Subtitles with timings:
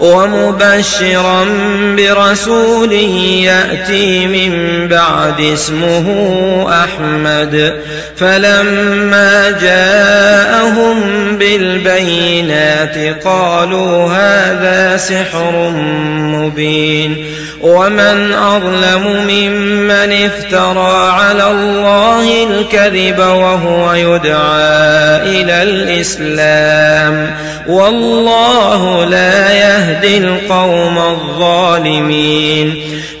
[0.00, 1.46] ومبشرا
[1.96, 6.06] برسول يأتي من بعد اسمه
[6.84, 7.80] أحمد.
[8.16, 11.02] فلما جاءهم
[11.38, 15.70] بالبينات قالوا هذا سحر
[16.16, 17.26] مبين.
[17.60, 27.34] ومن أظلم ممن افترى على الله الكذب وهو يدعى إلى الإسلام
[27.68, 32.74] والله لا يهدي القوم الظالمين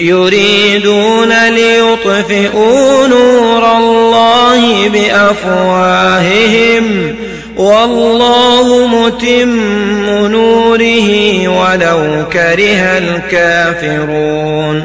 [0.00, 6.34] يريدون ليطفئوا نور الله بأفواههم
[7.56, 9.50] والله متم
[10.26, 14.84] نوره ولو كره الكافرون.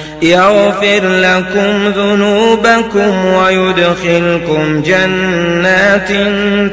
[0.21, 6.11] يغفر لكم ذنوبكم ويدخلكم جنات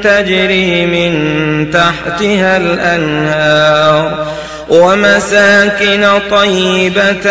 [0.03, 4.27] تجري من تحتها الأنهار
[4.69, 7.21] ومساكن طيبة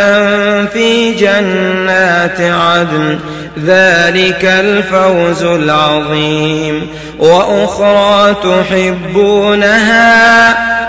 [0.67, 3.19] في جنات عدن.
[3.67, 6.87] ذلك الفوز العظيم.
[7.19, 9.99] وأخرى تحبونها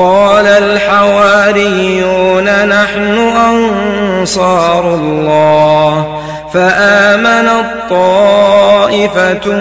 [0.00, 6.20] قال الحواريون نحن أنصار الله
[6.54, 9.54] فآمنت طائفة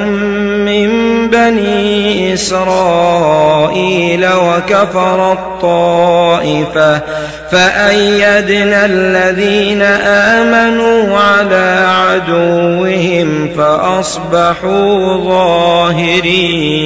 [0.66, 0.90] من
[1.30, 7.02] بني إسرائيل وكفرت طائفة
[7.52, 16.80] فأيدنا الذين آمنوا على عدوهم فأصبحوا ظاهرين